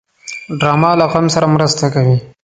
[0.59, 2.17] ډرامه له غم سره مرسته کوي